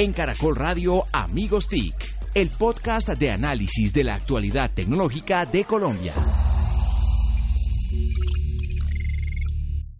[0.00, 1.94] En Caracol Radio Amigos TIC,
[2.34, 6.14] el podcast de análisis de la actualidad tecnológica de Colombia.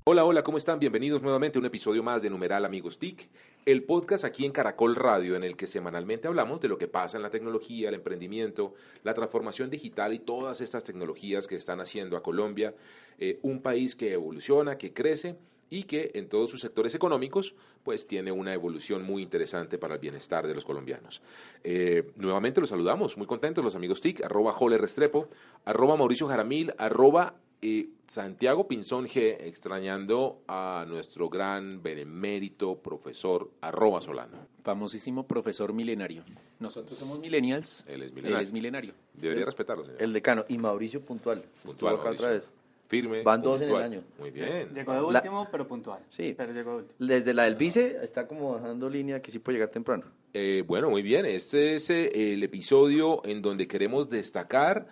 [0.05, 0.79] Hola, hola, ¿cómo están?
[0.79, 3.29] Bienvenidos nuevamente a un episodio más de Numeral Amigos TIC,
[3.67, 7.19] el podcast aquí en Caracol Radio en el que semanalmente hablamos de lo que pasa
[7.19, 8.73] en la tecnología, el emprendimiento,
[9.03, 12.75] la transformación digital y todas estas tecnologías que están haciendo a Colombia
[13.19, 15.37] eh, un país que evoluciona, que crece
[15.71, 20.01] y que en todos sus sectores económicos pues tiene una evolución muy interesante para el
[20.01, 21.23] bienestar de los colombianos.
[21.65, 25.29] Eh, nuevamente los saludamos, muy contentos los amigos TIC, arroba Jole Restrepo,
[25.65, 34.01] arroba Mauricio Jaramil, arroba eh, Santiago Pinzón G, extrañando a nuestro gran benemérito profesor arroba
[34.01, 34.39] Solano.
[34.65, 36.23] Famosísimo profesor milenario.
[36.59, 37.85] Nosotros somos millennials.
[37.87, 38.39] Él es milenario.
[38.39, 38.95] Él es milenario.
[39.15, 40.03] Debería respetarlo, señor.
[40.03, 40.45] El decano.
[40.49, 41.45] Y Mauricio puntual.
[41.63, 42.13] Puntual, Mauricio.
[42.13, 42.53] otra vez.
[42.91, 43.23] Firme.
[43.23, 44.03] Van dos en el año.
[44.19, 44.75] Muy bien.
[44.75, 46.01] Llegó de La- último, pero puntual.
[46.09, 46.35] Sí.
[46.37, 46.97] Pero llegó de último.
[47.07, 50.07] Desde la del vice está como bajando línea que sí puede llegar temprano.
[50.35, 51.25] Eh, bueno, muy bien.
[51.25, 54.89] Este es eh, el episodio en donde queremos destacar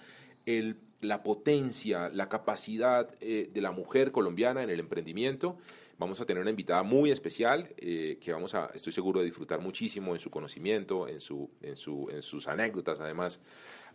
[0.47, 5.59] el- la potencia, la capacidad eh, de la mujer colombiana en el emprendimiento.
[5.99, 9.61] Vamos a tener una invitada muy especial eh, que vamos a, estoy seguro, de disfrutar
[9.61, 13.41] muchísimo en su conocimiento, en, su, en, su, en sus anécdotas, además.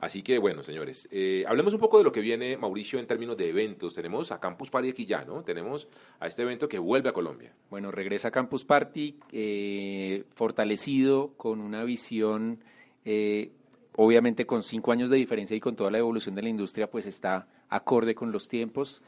[0.03, 3.37] Así que, bueno, señores, eh, hablemos un poco de lo que viene, Mauricio, en términos
[3.37, 3.95] de eventos.
[3.95, 5.43] Tenemos a Campus Party aquí ya, ¿no?
[5.45, 5.87] Tenemos
[6.19, 7.53] a este evento que vuelve a Colombia.
[7.69, 12.59] Bueno, regresa Campus Party, eh, fortalecido con una visión,
[13.05, 13.51] eh,
[13.95, 17.05] obviamente con cinco años de diferencia y con toda la evolución de la industria, pues
[17.05, 19.01] está acorde con los tiempos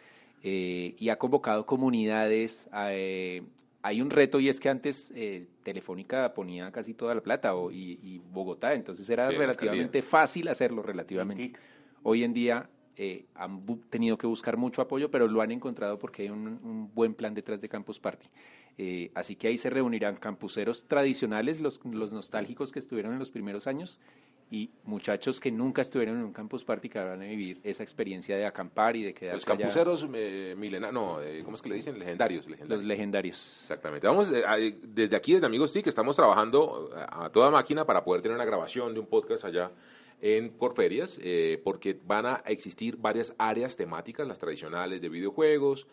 [0.44, 2.70] eh, y ha convocado comunidades.
[3.86, 7.70] Hay un reto y es que antes eh, Telefónica ponía casi toda la plata o-
[7.72, 11.54] y, y Bogotá, entonces era Sí, relativamente fácil hacerlo, relativamente.
[12.02, 16.24] Hoy en día eh, han tenido que buscar mucho apoyo, pero lo han encontrado porque
[16.24, 18.28] hay un, un buen plan detrás de Campus Party.
[18.80, 23.30] Eh, así que ahí se reunirán campuseros tradicionales, los, los nostálgicos que estuvieron en los
[23.30, 24.00] primeros años,
[24.52, 28.38] y muchachos que nunca estuvieron en un Campus Party que van a vivir esa experiencia
[28.38, 29.58] de acampar y de Los quedarse allá.
[29.60, 31.98] campuseros eh, milenarios, no, eh, ¿cómo es que le dicen?
[31.98, 32.46] Legendarios.
[32.46, 32.80] legendarios.
[32.80, 33.60] Los legendarios.
[33.62, 34.08] Exactamente.
[34.08, 38.36] Vamos, eh, desde aquí, desde Amigos TIC, estamos trabajando a, toda máquina para poder tener
[38.36, 39.72] una grabación de un podcast allá
[40.22, 45.88] en Porferias, eh, porque van a existir varias áreas temáticas, las tradicionales de videojuegos,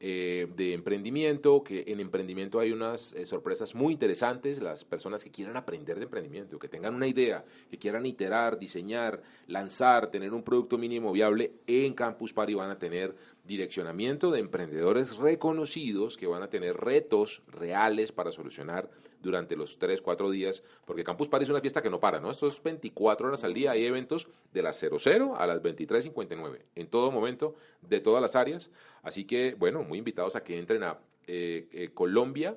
[0.00, 5.30] eh, de emprendimiento, que en emprendimiento hay unas eh, sorpresas muy interesantes, las personas que
[5.32, 10.44] quieran aprender de emprendimiento, que tengan una idea, que quieran iterar, diseñar, lanzar, tener un
[10.44, 16.44] producto mínimo viable, en Campus Party van a tener direccionamiento de emprendedores reconocidos que van
[16.44, 18.88] a tener retos reales para solucionar
[19.20, 22.30] durante los 3, 4 días, porque Campus Party es una fiesta que no para, ¿no?
[22.30, 26.86] Esto es 24 horas al día, hay eventos de las 00 a las 23.59, en
[26.88, 28.70] todo momento, de todas las áreas,
[29.02, 32.56] así que, bueno, muy invitados a que entren a eh, eh, Colombia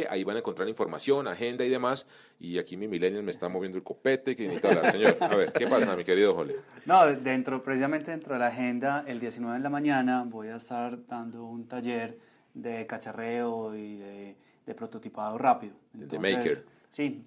[0.09, 2.07] Ahí van a encontrar información, agenda y demás.
[2.39, 4.91] Y aquí mi millennial me está moviendo el copete que necesita hablar.
[4.91, 6.55] Señor, a ver, ¿qué pasa, mi querido Jole?
[6.85, 11.05] No, dentro, precisamente dentro de la agenda, el 19 de la mañana voy a estar
[11.05, 12.17] dando un taller
[12.53, 15.75] de cacharreo y de, de prototipado rápido.
[15.93, 16.65] De maker.
[16.89, 17.23] Sí,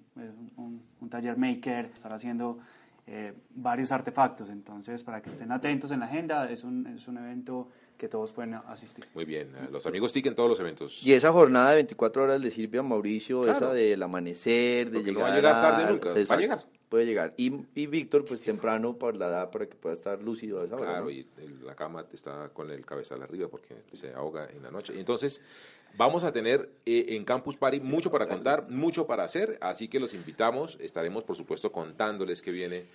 [0.57, 2.59] un, un taller maker, estar haciendo
[3.07, 4.51] eh, varios artefactos.
[4.51, 7.69] Entonces, para que estén atentos en la agenda, es un, es un evento
[8.01, 9.07] que todos pueden asistir.
[9.15, 11.03] Muy bien, eh, los amigos TIC en todos los eventos.
[11.05, 13.57] Y esa jornada de 24 horas le sirve a Mauricio, Claro.
[13.59, 16.65] esa del amanecer, de Porque no llegar va a llegar tarde nunca, va a llegar.
[16.89, 17.35] Puede llegar.
[17.37, 20.75] Y, y Víctor, pues temprano por la edad para que pueda estar lúcido a esa
[20.75, 20.87] hora.
[20.87, 21.11] Claro, ¿no?
[21.11, 24.99] y el- la cama está con el cabezal arriba porque se ahoga en la noche.
[24.99, 25.41] Entonces,
[25.97, 30.01] vamos a tener eh, en Campus Party mucho para contar, mucho para hacer, así que
[30.01, 30.79] los invitamos.
[30.81, 32.87] Estaremos, por supuesto, contándoles qué viene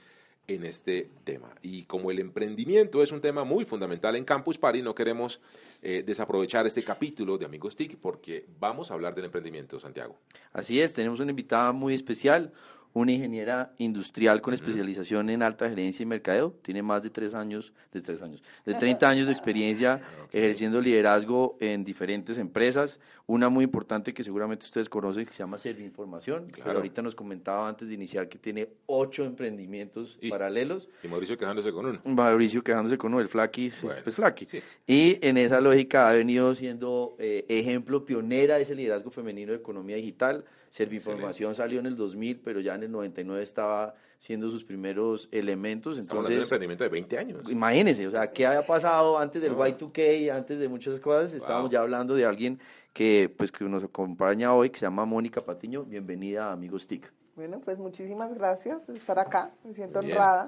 [0.48, 1.50] en este tema.
[1.62, 5.40] Y como el emprendimiento es un tema muy fundamental en Campus Party, no queremos
[5.82, 10.18] eh, desaprovechar este capítulo de Amigos TIC porque vamos a hablar del emprendimiento, Santiago.
[10.54, 12.52] Así es, tenemos una invitada muy especial,
[12.96, 16.56] una ingeniera industrial con especialización en alta gerencia y mercadeo.
[16.62, 20.02] Tiene más de tres años, de tres años, de 30 años de experiencia
[20.32, 23.02] ejerciendo liderazgo en diferentes empresas.
[23.28, 26.46] Una muy importante que seguramente ustedes conocen que se llama Serviinformación.
[26.48, 26.64] Claro.
[26.64, 30.88] Pero ahorita nos comentaba antes de iniciar que tiene ocho emprendimientos Y- paralelos.
[31.04, 32.00] Y Mauricio quejándose con uno.
[32.06, 34.46] Mauricio quejándose con uno, el Flaqui, sí, Bueno, pues Flaqui.
[34.46, 34.60] sí.
[34.88, 39.58] Y en esa lógica ha venido siendo eh, ejemplo pionera de ese liderazgo femenino de
[39.58, 40.46] economía digital.
[40.70, 45.96] Serviinformación salió en el 2000, pero ya en el 99 estaba siendo sus primeros elementos.
[45.96, 47.50] De un Entonces, emprendimiento de 20 años.
[47.52, 49.60] imagínense, o sea, ¿qué había pasado antes del No.
[49.60, 51.34] Y2K, antes de muchas cosas?
[51.34, 52.60] Estábamos ya hablando de alguien
[52.94, 55.84] que, pues, que nos acompaña hoy, que se llama Mónica Patiño.
[55.84, 57.12] Bienvenida a Amigos TIC.
[57.36, 60.14] Bueno, pues muchísimas gracias de estar acá, me siento Bien.
[60.14, 60.48] honrada.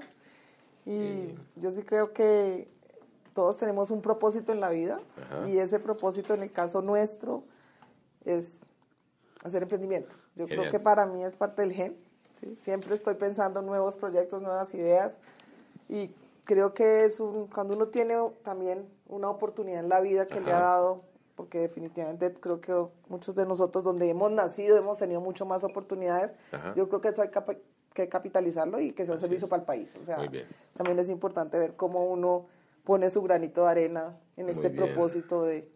[0.85, 2.69] Y yo sí creo que
[3.33, 5.49] todos tenemos un propósito en la vida Ajá.
[5.49, 7.43] y ese propósito en el caso nuestro
[8.23, 8.65] es
[9.43, 10.15] hacer emprendimiento.
[10.35, 10.69] Yo Genial.
[10.69, 11.97] creo que para mí es parte del gen.
[12.39, 12.55] ¿sí?
[12.59, 15.19] Siempre estoy pensando en nuevos proyectos, nuevas ideas
[15.89, 16.11] y
[16.43, 20.51] creo que es un, cuando uno tiene también una oportunidad en la vida que le
[20.51, 20.65] ha Ajá.
[20.65, 21.01] dado,
[21.35, 22.73] porque definitivamente creo que
[23.09, 26.73] muchos de nosotros donde hemos nacido hemos tenido mucho más oportunidades, Ajá.
[26.75, 27.29] yo creo que eso hay
[27.93, 29.49] que capitalizarlo y que sea un Así servicio es.
[29.49, 29.95] para el país.
[30.01, 30.17] O sea,
[30.75, 32.47] también es importante ver cómo uno
[32.83, 34.85] pone su granito de arena en Muy este bien.
[34.85, 35.69] propósito de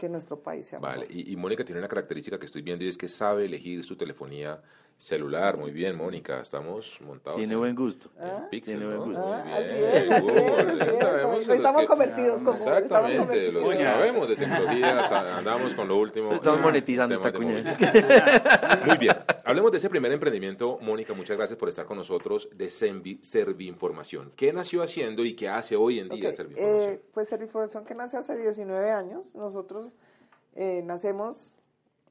[0.00, 1.14] que nuestro país sea Vale, mejor.
[1.14, 3.96] y, y Mónica tiene una característica que estoy viendo y es que sabe elegir su
[3.96, 4.58] telefonía
[4.96, 5.56] celular.
[5.58, 7.36] Muy bien, Mónica, estamos montados.
[7.38, 8.10] Tiene en- buen gusto.
[8.18, 8.46] Ah.
[8.50, 9.04] Pixel, Tiene buen ¿no?
[9.06, 9.34] gusto.
[9.34, 10.30] Ah, así es, así good.
[10.36, 10.98] es, así es.
[10.98, 15.88] Sabemos Hoy de los estamos convertidos como- Exactamente, los que sabemos de tecnología, andamos con
[15.88, 16.32] lo último.
[16.32, 17.76] Estamos monetizando esta cuña.
[18.86, 20.78] Muy bien, hablemos de ese primer emprendimiento.
[20.80, 24.32] Mónica, muchas gracias por estar con nosotros de Servi- Serviinformación.
[24.36, 26.90] ¿Qué nació haciendo y qué hace hoy en día Ok, Serviinformación?
[26.94, 29.94] eh, pues Serviformación que nace hace 19 años, nosotros
[30.54, 31.56] eh, nacemos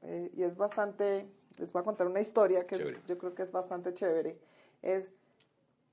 [0.02, 1.28] eh, y es bastante,
[1.58, 4.34] les voy a contar una historia que yo creo que es bastante chévere.
[4.82, 5.12] Es,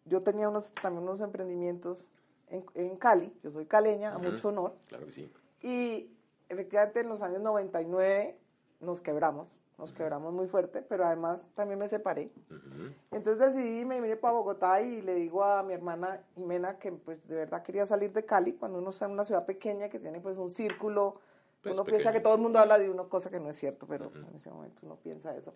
[0.05, 2.07] yo tenía unos, también unos emprendimientos
[2.49, 5.29] en, en Cali, yo soy caleña, a mucho honor, Claro que sí.
[5.61, 6.09] y
[6.47, 8.37] efectivamente en los años 99
[8.79, 12.31] nos quebramos, nos quebramos muy fuerte, pero además también me separé.
[12.49, 12.93] Ujú.
[13.11, 17.25] Entonces decidí, me vine para Bogotá y le digo a mi hermana Jimena que pues
[17.27, 20.19] de verdad quería salir de Cali cuando uno está en una ciudad pequeña que tiene
[20.19, 21.19] pues un círculo,
[21.61, 22.13] Pues, uno piensa pequeño.
[22.13, 24.17] que todo el mundo habla de una cosa que no es cierto, pero Ujú.
[24.17, 25.53] en ese momento uno piensa eso.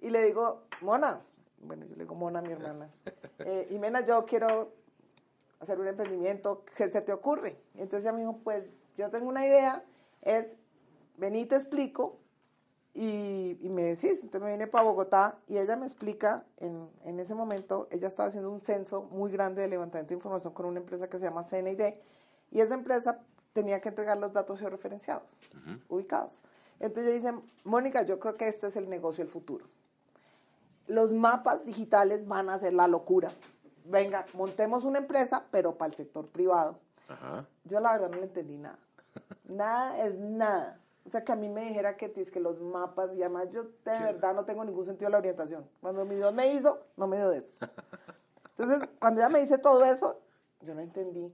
[0.00, 1.22] Y le digo, Mona,
[1.62, 2.88] bueno, yo le digo Mona a mi hermana,
[3.40, 4.72] eh, Jimena, yo quiero
[5.60, 7.58] hacer un emprendimiento, ¿qué se te ocurre?
[7.74, 9.82] Entonces ella me dijo, pues yo tengo una idea,
[10.22, 10.56] es,
[11.16, 12.18] vení te explico,
[12.94, 17.18] y, y me decís, entonces me vine para Bogotá y ella me explica, en, en
[17.18, 20.78] ese momento ella estaba haciendo un censo muy grande de levantamiento de información con una
[20.78, 21.94] empresa que se llama CNID
[22.52, 23.20] y esa empresa
[23.52, 25.38] tenía que entregar los datos georreferenciados,
[25.88, 26.40] ubicados.
[26.78, 29.66] Entonces ella dice, Mónica, yo creo que este es el negocio del futuro.
[30.86, 33.32] Los mapas digitales van a ser la locura.
[33.84, 36.76] Venga, montemos una empresa, pero para el sector privado.
[37.64, 38.78] Yo la verdad no le entendí nada.
[39.44, 40.80] Nada es nada.
[41.06, 43.64] O sea, que a mí me dijera que, es que los mapas, y además yo
[43.64, 45.68] de verdad no tengo ningún sentido de la orientación.
[45.80, 47.50] Cuando mi Dios me hizo, no me dio de eso.
[48.56, 50.20] Entonces, cuando ella me dice todo eso,
[50.62, 51.32] yo no entendí.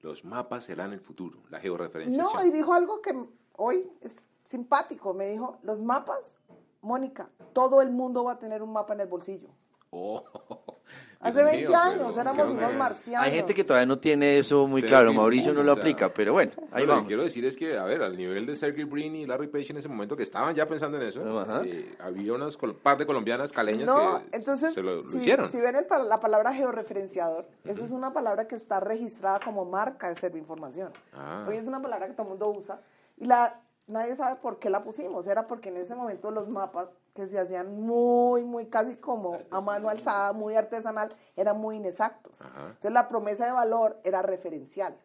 [0.00, 2.34] Los mapas serán el futuro, la georreferenciación.
[2.34, 3.12] No, y dijo algo que
[3.56, 5.14] hoy es simpático.
[5.14, 6.36] Me dijo, los mapas,
[6.80, 9.48] Mónica, todo el mundo va a tener un mapa en el bolsillo.
[9.90, 10.24] Oh,
[11.18, 13.26] Hace Dios 20 mío, años pero éramos unos marcianos.
[13.26, 15.12] Hay gente que todavía no tiene eso muy claro.
[15.14, 17.06] Mauricio no lo o sea, aplica, pero bueno, ahí Lo que vamos.
[17.08, 19.78] quiero decir es que, a ver, al nivel de Sergey Brin y Larry Page en
[19.78, 21.20] ese momento que estaban ya pensando en eso,
[21.64, 25.16] eh, había unas col- par de colombianas caleñas No, que entonces, se lo, lo si,
[25.18, 25.48] hicieron.
[25.48, 30.08] si ven el la palabra georreferenciador, esa es una palabra que está registrada como marca
[30.08, 30.92] de Serviinformación.
[31.14, 31.46] Ah.
[31.48, 32.80] Hoy es una palabra que todo el mundo usa
[33.16, 35.26] y la nadie sabe por qué la pusimos.
[35.26, 39.60] Era porque en ese momento los mapas que se hacían muy, muy casi como a
[39.60, 42.42] mano alzada, muy artesanal, eran muy inexactos.
[42.42, 42.66] Ajá.
[42.68, 44.96] Entonces la promesa de valor era referencial,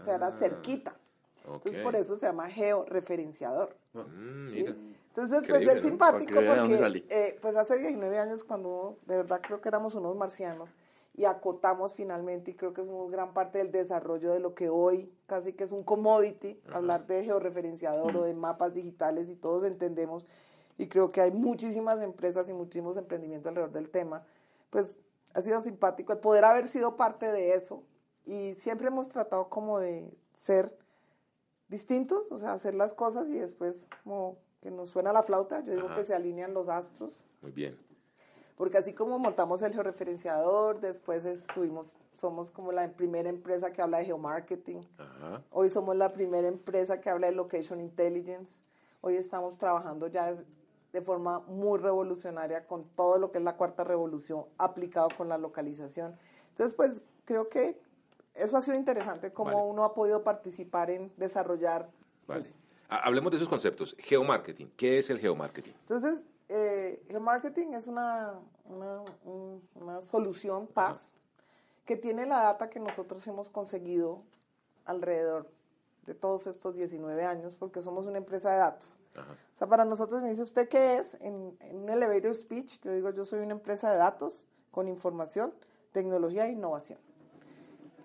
[0.00, 0.94] o sea, era Ah, cerquita.
[1.44, 1.82] Entonces ok.
[1.84, 3.76] por eso se llama georreferenciador.
[3.94, 4.66] Mm, ¿sí?
[5.08, 5.88] Entonces, pues es ¿no?
[5.88, 7.06] simpático dónde porque salí.
[7.10, 10.74] eh, pues hace 19 años cuando de verdad creo que éramos unos marcianos
[11.14, 15.12] y acotamos finalmente y creo que fuimos gran parte del desarrollo de lo que hoy
[15.26, 20.24] casi que es un commodity, hablar de georreferenciador o de mapas digitales y todos entendemos
[20.78, 24.24] y creo que hay muchísimas empresas y muchísimos emprendimientos alrededor del tema,
[24.70, 24.96] pues
[25.34, 27.82] ha sido simpático el poder haber sido parte de eso
[28.24, 30.76] y siempre hemos tratado como de ser
[31.68, 35.74] distintos, o sea, hacer las cosas y después como que nos suena la flauta, yo
[35.74, 35.96] digo Ajá.
[35.96, 37.78] que se alinean los astros, Muy bien.
[38.60, 43.96] Porque así como montamos el georreferenciador, después estuvimos, somos como la primera empresa que habla
[44.00, 45.42] de geomarketing, Ajá.
[45.50, 48.62] hoy somos la primera empresa que habla de location intelligence,
[49.00, 50.34] hoy estamos trabajando ya
[50.92, 55.38] de forma muy revolucionaria con todo lo que es la cuarta revolución aplicado con la
[55.38, 56.14] localización.
[56.50, 57.80] Entonces, pues creo que
[58.34, 59.70] eso ha sido interesante, cómo Vale.
[59.70, 61.88] uno ha podido participar en desarrollar
[62.26, 62.42] Vale.
[62.42, 62.58] eso.
[62.90, 63.96] Ha- Hablemos de esos conceptos.
[64.00, 64.70] Geomarketing.
[64.76, 65.72] ¿Qué es el geomarketing?
[65.80, 71.14] Entonces, eh, geomarketing es una, una, un- una solución PAS
[71.84, 74.18] que tiene la data que nosotros hemos conseguido
[74.84, 75.48] alrededor
[76.06, 78.98] de todos estos 19 años, porque somos una empresa de datos.
[79.14, 79.32] Ajá.
[79.32, 81.14] O sea, para nosotros me dice, ¿usted qué es?
[81.20, 85.52] En, en un elevator speech, yo digo, yo soy una empresa de datos con información,
[85.92, 86.98] tecnología e innovación.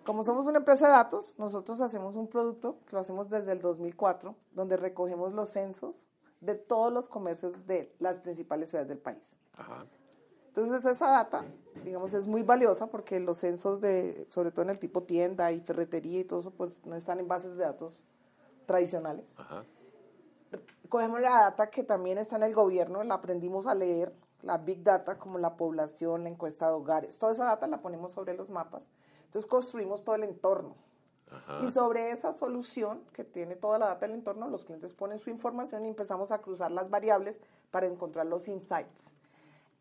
[0.06, 3.62] Como somos una empresa de datos, nosotros hacemos un producto que lo hacemos desde el
[3.62, 6.08] 2004, donde recogemos los censos
[6.46, 9.38] de todos los comercios de las principales ciudades del país.
[9.54, 9.86] Ajá.
[10.48, 11.44] Entonces esa data,
[11.84, 15.60] digamos, es muy valiosa porque los censos de, sobre todo en el tipo tienda y
[15.60, 18.02] ferretería y todo eso, pues no están en bases de datos
[18.66, 19.38] tradicionales.
[19.38, 19.66] Ajá.
[20.88, 24.84] Cogemos la data que también está en el gobierno, la aprendimos a leer, la Big
[24.84, 27.18] Data, como la población, la encuesta de hogares.
[27.18, 28.88] Toda esa data la ponemos sobre los mapas.
[29.26, 30.76] Entonces construimos todo el entorno.
[31.32, 31.60] Ajá.
[31.66, 35.30] Y sobre esa solución que tiene toda la data del entorno, los clientes ponen su
[35.30, 37.40] información y empezamos a cruzar las variables
[37.72, 39.14] para encontrar los insights.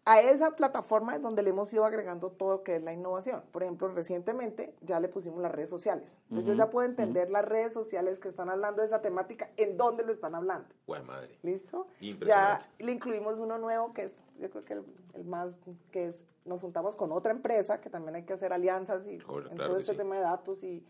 [0.06, 3.42] A esa plataforma es donde le hemos ido agregando todo lo que es la innovación.
[3.52, 6.20] Por ejemplo, recientemente ya le pusimos las redes sociales.
[6.24, 9.78] Entonces yo ya puedo entender las redes sociales que están hablando de esa temática, en
[9.78, 10.68] dónde lo están hablando.
[10.86, 11.38] Buena madre.
[11.42, 11.86] ¿Listo?
[12.26, 14.84] Ya le incluimos uno nuevo que es, yo creo que el,
[15.14, 15.56] el más,
[15.90, 19.20] que es, nos juntamos con otra empresa, que también hay que hacer alianzas y en
[19.20, 19.96] claro todo este sí.
[19.96, 20.84] tema de datos y,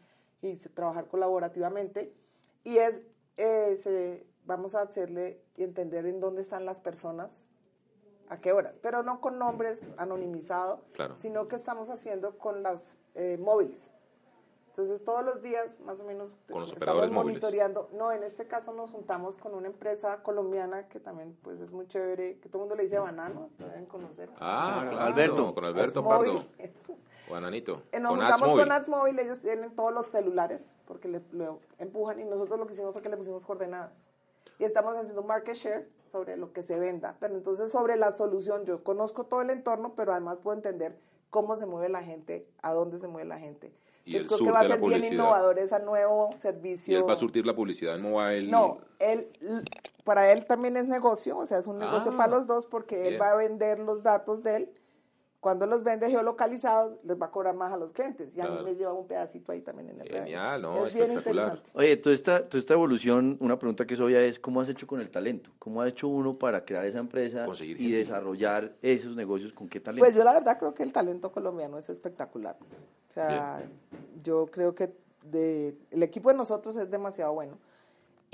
[0.45, 2.13] y se- trabajar colaborativamente.
[2.63, 3.03] Y es,
[3.37, 7.47] eh, se- vamos a hacerle y entender en dónde están las personas,
[8.29, 11.15] a qué horas, pero no con nombres anonimizados, Claro.
[11.19, 13.93] sino que estamos haciendo con las eh, móviles.
[14.71, 17.35] Entonces, todos los días, más o menos, Con los estamos operadores móviles.
[17.35, 17.89] monitoreando.
[17.93, 21.87] No, en este caso nos juntamos con una empresa colombiana que también pues es muy
[21.87, 24.29] chévere, que todo el mundo le dice banano, lo deben conocer.
[24.41, 25.55] Ah, Ah, claro, Alberto.
[25.55, 26.03] Con Alberto.
[26.03, 26.45] Pardo.
[27.35, 27.83] O Ananito.
[27.93, 32.21] Eh, Nos con juntamos con Adsmóvil, ellos tienen todos los celulares, porque le, lo empujan,
[32.21, 34.07] y nosotros lo que hicimos fue que le pusimos coordenadas.
[34.59, 37.17] Y estamos haciendo market share sobre lo que se venda.
[37.19, 40.97] Pero entonces sobre la solución, yo conozco todo el entorno, pero además puedo entender
[41.31, 43.73] cómo se mueve la gente, a dónde se mueve la gente.
[44.05, 46.99] Y Entonces creo que va a ser bien innovador ese nuevo Y servicio.
[46.99, 48.49] él va a surtir la publicidad en mobile.
[48.49, 49.29] No, él,
[50.05, 53.03] para él también es negocio, o sea, es un negocio Ah, para los dos porque
[53.09, 53.23] él bien.
[53.23, 54.73] va a vender los datos de él.
[55.45, 58.35] Cuando los vende geolocalizados, les va a cobrar más a los clientes.
[58.35, 60.81] Y a mí me lleva un pedacito ahí también en el Genial, revenue.
[60.81, 60.87] ¿no?
[60.87, 61.49] Es bien Espectacular.
[61.49, 61.79] interesante.
[61.79, 64.87] Oye, toda esta, toda esta evolución, una pregunta que es obvia es, ¿cómo has hecho
[64.87, 65.51] con el talento?
[65.59, 67.99] ¿Cómo ha hecho uno para crear esa empresa Conseguir y gente.
[67.99, 69.53] desarrollar esos negocios?
[69.53, 70.03] ¿Con qué talento?
[70.03, 72.57] Pues yo la verdad creo que el talento colombiano es espectacular.
[73.11, 73.63] O sea,
[74.23, 77.59] yo creo que de, el equipo de nosotros es demasiado bueno.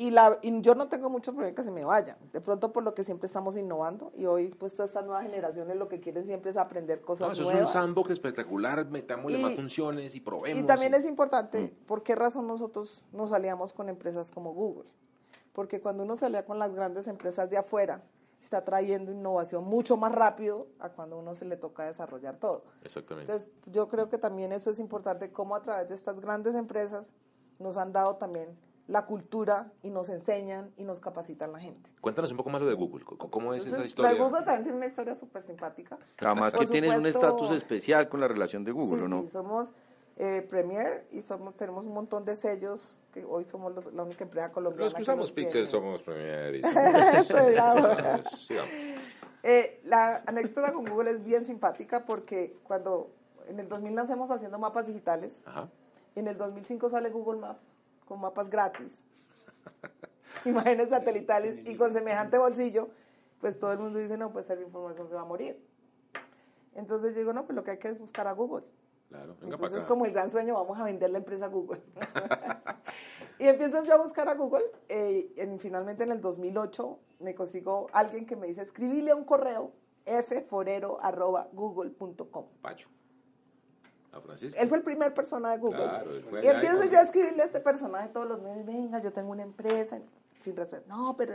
[0.00, 2.16] Y, la, y yo no tengo mucho problema que se me vayan.
[2.33, 5.76] De pronto por lo que siempre estamos innovando y hoy pues todas estas nuevas generaciones
[5.76, 8.87] lo que quieren siempre es aprender cosas No, eso es un sandbox espectacular.
[8.87, 10.59] Metámosle Y- más funciones y probemos.
[10.59, 14.88] Y también y- es importante, ¿por qué razón nosotros nos aliamos con empresas como Google?
[15.52, 18.02] Porque cuando uno se alía con las grandes empresas de afuera,
[18.40, 22.64] está trayendo innovación mucho más rápido a cuando uno se le toca desarrollar todo.
[22.85, 23.30] Exactamente.
[23.30, 27.12] Entonces, yo creo que también eso es importante, cómo a través de estas grandes empresas
[27.59, 28.57] nos han dado también
[28.90, 31.90] la cultura y nos enseñan y nos capacitan la gente.
[32.00, 33.04] Cuéntanos un poco más lo de Google.
[33.04, 34.11] ¿Cómo es esa historia?
[34.12, 35.97] la de Google también tiene una historia súper simpática.
[36.18, 39.23] Además Por que tienes un estatus especial con la relación de Google, sí, ¿o no?
[39.23, 39.73] Sí, somos
[40.16, 44.25] eh, Premier y somos, tenemos un montón de sellos, que hoy somos los- la única
[44.25, 45.49] empresa colombiana Los que usamos tiene.
[45.50, 46.56] Pixel somos Premier.
[46.56, 46.61] y-
[47.54, 47.88] bravo.
[48.47, 48.70] Sigamos.
[49.44, 53.11] Eh, la anécdota con Google es bien simpática porque cuando
[53.49, 55.68] en el 2000 nacemos haciendo mapas digitales, Ajá.
[56.16, 57.61] en el 2005 sale Google Maps
[58.11, 59.05] con mapas gratis,
[60.45, 62.88] imágenes satelitales y con semejante bolsillo,
[63.40, 65.64] pues todo el mundo dice, no, pues esa información se va a morir.
[66.75, 68.64] Entonces yo digo, no, pues lo que hay que es buscar a Google.
[69.11, 71.81] Claro, venga Entonces, como el gran sueño, vamos a vender la empresa a Google.
[73.38, 74.64] y empiezo yo a buscar a Google.
[74.88, 79.71] eh, en, finalmente, en el 2008, me consigo alguien que me dice, escribile un correo
[80.05, 82.47] fforero.google.com.
[82.61, 82.88] Pacho.
[84.21, 84.61] A Francisco.
[84.61, 85.79] Él fue el primer persona de Google.
[85.79, 89.31] Claro, y empiezo yo a escribirle a este personaje todos los meses, venga, yo tengo
[89.31, 90.00] una empresa,
[90.41, 90.85] sin respeto.
[90.89, 91.35] No, pero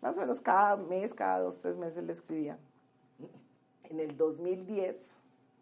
[0.00, 2.58] más o menos cada mes, cada dos, tres meses le escribía.
[3.84, 5.14] En el 2010,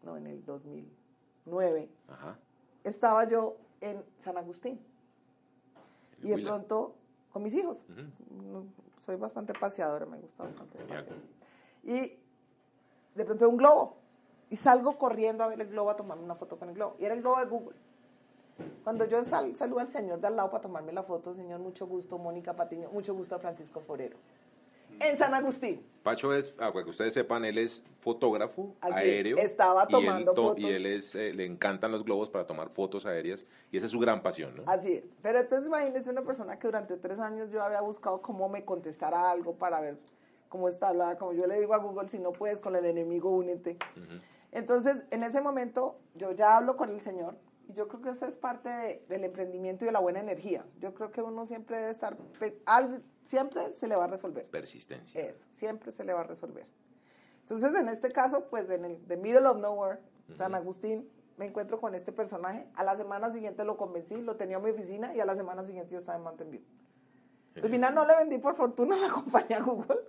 [0.05, 2.38] no, en el 2009, Ajá.
[2.85, 4.78] estaba yo en San Agustín.
[6.23, 6.95] Y de pronto,
[7.33, 7.85] con mis hijos.
[9.05, 11.17] Soy bastante paseadora, me gusta bastante pasear.
[11.85, 12.19] Y
[13.14, 13.97] de pronto un globo.
[14.50, 16.97] Y salgo corriendo a ver el globo, a tomarme una foto con el globo.
[16.99, 17.76] Y era el globo de Google.
[18.83, 21.87] Cuando yo sal, saludo al señor de al lado para tomarme la foto, señor, mucho
[21.87, 24.17] gusto, Mónica Patiño, mucho gusto a Francisco Forero.
[25.00, 25.81] En San Agustín.
[26.02, 29.37] Pacho es, ah, para que ustedes sepan, él es fotógrafo Así aéreo.
[29.38, 30.59] estaba y él tomando to- fotos.
[30.64, 33.45] Y él es, eh, le encantan los globos para tomar fotos aéreas.
[33.71, 34.62] Y esa es su gran pasión, ¿no?
[34.67, 35.05] Así es.
[35.23, 39.31] Pero entonces imagínense una persona que durante tres años yo había buscado cómo me contestara
[39.31, 39.99] algo para ver
[40.49, 41.17] cómo está hablada.
[41.17, 43.76] Como yo le digo a Google, si no puedes con el enemigo, únete.
[43.97, 44.19] Ujú.
[44.52, 47.37] Entonces, en ese momento, yo ya hablo con el Señor
[47.69, 50.64] y yo creo que eso es parte de- del emprendimiento y de la buena energía.
[50.81, 52.17] Yo creo que uno siempre debe estar,
[52.67, 54.47] algo, siempre se le va a resolver.
[54.47, 55.21] Persistencia.
[55.21, 56.67] Eso, siempre se le va a resolver.
[57.43, 60.00] Entonces, en este caso, pues en el The Middle of Nowhere,
[60.37, 62.67] San Agustín, me encuentro con este personaje.
[62.75, 65.64] A la semana siguiente lo convencí, lo tenía en mi oficina y a la semana
[65.64, 66.62] siguiente yo estaba en Mountain View.
[67.62, 70.00] Al final no le vendí por fortuna la compañía Google,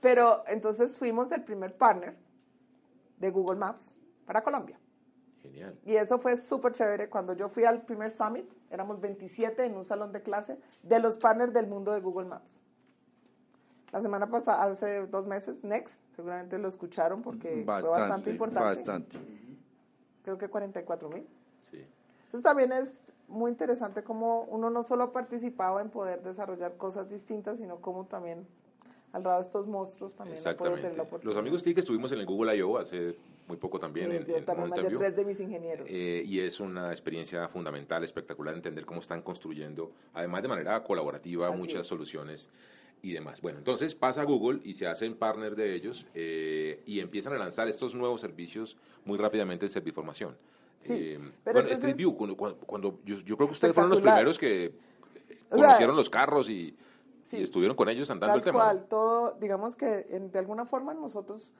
[0.00, 2.16] pero entonces fuimos el primer partner
[3.24, 3.94] de Google Maps
[4.26, 4.78] para Colombia.
[5.42, 5.78] Genial.
[5.84, 7.08] Y eso fue súper chévere.
[7.08, 11.16] Cuando yo fui al primer summit, éramos 27 en un salón de clase de los
[11.16, 12.62] partners del mundo de Google Maps.
[13.92, 18.64] La semana pasada, hace dos meses, Next, seguramente lo escucharon porque fue bastante importante.
[18.64, 19.18] Bastante.
[20.22, 21.26] Creo que 44 mil.
[21.70, 21.86] Sí.
[22.24, 27.08] Entonces también es muy interesante cómo uno no solo ha participado en poder desarrollar cosas
[27.08, 28.46] distintas, sino cómo también
[29.14, 31.00] al lado de estos monstruos también tener la Exactamente.
[31.00, 31.24] oportunidad.
[31.24, 32.78] Los amigos TIC estuvimos en el Google I.O.
[32.78, 33.14] hace
[33.46, 34.10] muy poco también.
[34.10, 35.88] Sí, en, yo en también mandé tres de mis ingenieros.
[35.88, 41.48] Eh, y es una experiencia fundamental, espectacular, entender cómo están construyendo, además de manera colaborativa,
[41.48, 41.86] Así muchas es.
[41.86, 42.50] soluciones
[43.02, 43.40] y demás.
[43.40, 47.68] Bueno, entonces pasa Google y se hacen partner de ellos eh, y empiezan a lanzar
[47.68, 50.36] estos nuevos servicios muy rápidamente en Serviformación.
[50.80, 53.74] Sí, Eh, pero bueno, entonces- Street View, cuando, cuando- cuando yo, yo creo que ustedes
[53.74, 54.72] fueron los primeros que eh,
[55.50, 56.74] O sea, conocieron los carros y,
[57.24, 57.38] sí.
[57.38, 58.58] y estuvieron con ellos andando Tal el tema.
[58.58, 61.52] cual, todo, digamos que en- de alguna forma nosotros,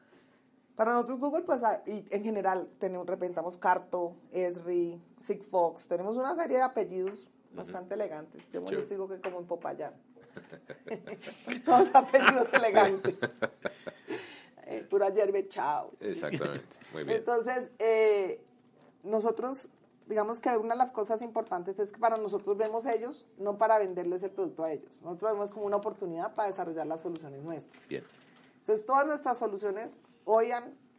[0.77, 6.35] para nosotros Google, pues, ah, y en general, tenemos, representamos Carto, Esri, Sigfox, tenemos una
[6.35, 8.45] serie de apellidos bastante elegantes.
[8.51, 8.77] Yo Chévere.
[8.79, 9.95] les digo que como en Popayán.
[11.65, 13.17] Todos apellidos elegantes.
[14.67, 15.91] Eh, pura yerbe, chao.
[16.01, 17.19] Exactamente, muy bien.
[17.19, 18.41] Entonces, eh,
[19.03, 19.69] nosotros,
[20.07, 23.79] digamos que una de las cosas importantes es que para nosotros vemos ellos, no para
[23.79, 25.01] venderles el producto a ellos.
[25.03, 27.89] Nosotros vemos como una oportunidad para desarrollar las soluciones nuestras.
[27.89, 28.05] Bien.
[28.59, 30.51] Entonces, todas nuestras soluciones hoy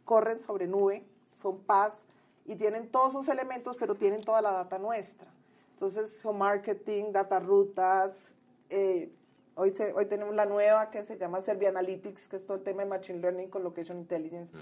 [0.04, 2.06] corren sobre nube, son PaaS
[2.44, 5.28] y tienen todos sus elementos, pero tienen toda la data nuestra.
[5.72, 8.34] Entonces, marketing, data rutas,
[8.70, 9.10] eh,
[9.56, 12.62] hoy, se, hoy tenemos la nueva que se llama Servia Analytics, que es todo el
[12.62, 14.52] tema de Machine Learning con Location Intelligence.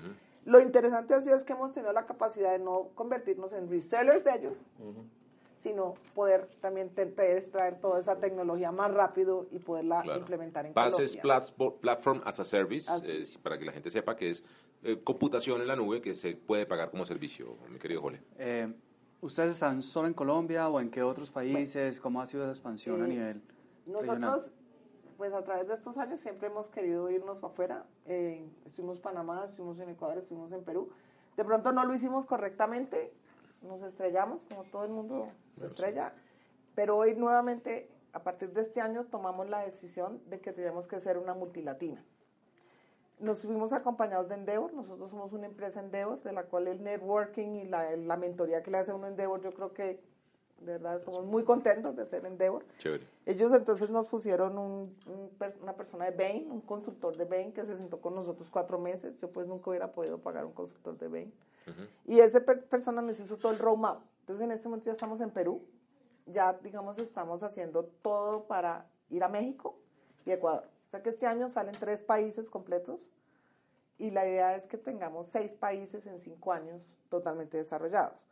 [0.45, 4.25] Lo interesante ha sido es que hemos tenido la capacidad de no convertirnos en resellers
[4.25, 4.67] de ellos,
[5.57, 10.21] sino poder también extraer toda esa tecnología más rápido y poderla Claro.
[10.21, 11.23] implementar en PaaS es Colombia.
[11.57, 13.39] plat- Platform as a Service, es.
[13.39, 14.45] para que la gente sepa que es
[14.83, 18.21] eh, computación en la nube que se puede pagar como servicio, mi querido Jole.
[18.37, 18.71] Eh,
[19.23, 21.99] ¿Ustedes están solo en Colombia o en qué otros países?
[22.01, 23.41] ¿Cómo ha sido esa expansión a Eh, nivel
[23.87, 24.53] regional?
[25.17, 27.85] Pues a través de estos años siempre hemos querido irnos afuera.
[28.07, 30.91] Eh, estuvimos en Panamá, estuvimos en Ecuador, estuvimos en Perú.
[31.37, 33.13] De pronto no lo hicimos correctamente,
[33.63, 36.13] nos estrellamos, como todo el mundo se estrella.
[36.75, 41.01] Pero hoy nuevamente, a partir de este año, tomamos la decisión de que tenemos que
[41.01, 42.05] ser una multilatina.
[43.21, 47.55] Nos fuimos acompañados de Endeavor, nosotros somos una empresa Endeavor, de la cual el networking
[47.55, 50.03] y la, la mentoría que le hace a uno Endeavor, yo creo que
[50.65, 52.65] de verdad somos muy contentos de ser Endeavor.
[52.79, 53.07] Chévere.
[53.27, 57.53] Ellos entonces nos pusieron un- un per- una persona de Bain, un consultor de Bain
[57.53, 59.17] que se sentó con nosotros cuatro meses.
[59.19, 61.35] Yo pues nunca hubiera podido pagar un consultor de Bain.
[61.67, 61.83] Ujú.
[62.07, 64.03] Y esa persona nos hizo todo el roadmap.
[64.21, 65.63] Entonces en este momento ya estamos en Perú.
[66.27, 69.79] Ya digamos estamos haciendo todo para ir a México
[70.25, 70.69] y Ecuador.
[70.87, 73.09] O sea que este año salen tres países completos
[73.99, 78.27] y la idea es que tengamos seis países en cinco años totalmente desarrollados.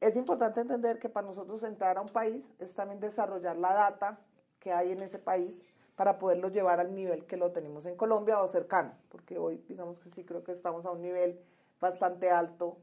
[0.00, 4.18] Es importante entender que para nosotros entrar a un país es también desarrollar la data
[4.58, 8.40] que hay en ese país para poderlo llevar al nivel que lo tenemos en Colombia
[8.40, 11.38] o cercano, porque hoy digamos que sí creo que estamos a un nivel
[11.80, 12.78] bastante alto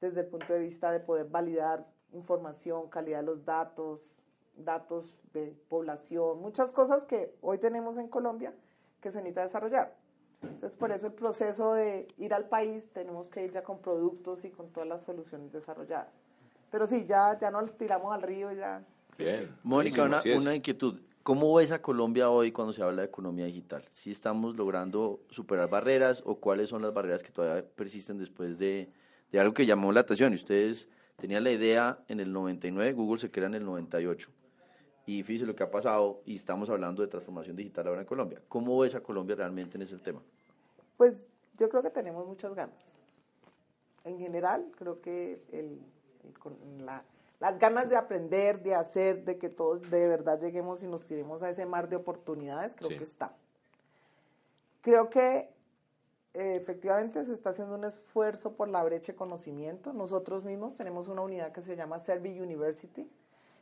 [0.00, 4.22] desde el punto de vista de poder validar información, calidad de los datos,
[4.56, 8.54] datos de población, muchas cosas que hoy tenemos en Colombia
[9.00, 9.96] que se necesita desarrollar.
[10.42, 14.44] Entonces, por eso el proceso de ir al país, tenemos que ir ya con productos
[14.44, 16.20] y con todas las soluciones desarrolladas.
[16.74, 18.84] Pero sí, ya, ya nos tiramos al río, ya.
[19.16, 19.48] Bien.
[19.62, 21.00] Mónica, una, una inquietud.
[21.22, 23.84] ¿Cómo ves a Colombia hoy cuando se habla de economía digital?
[23.92, 28.90] ¿Si estamos logrando superar barreras o cuáles son las barreras que todavía persisten después de,
[29.30, 30.32] de algo que llamó la atención?
[30.32, 34.28] Y ustedes tenían la idea en el 99, Google se crea en el 98.
[35.06, 38.42] Y fíjese lo que ha pasado y estamos hablando de transformación digital ahora en Colombia.
[38.48, 40.20] ¿Cómo ves a Colombia realmente en ese tema?
[40.96, 41.24] Pues
[41.56, 42.96] yo creo que tenemos muchas ganas.
[44.02, 45.80] En general, creo que el
[46.32, 47.04] con- la-
[47.40, 51.42] las ganas de aprender, de hacer, de que todos de verdad lleguemos y nos tiremos
[51.42, 52.98] a ese mar de oportunidades, creo Sí.
[52.98, 53.34] que está.
[54.82, 55.52] Creo que
[56.36, 59.92] eh, efectivamente se está haciendo un esfuerzo por la brecha de conocimiento.
[59.92, 63.08] Nosotros mismos tenemos una unidad que se llama Servi University,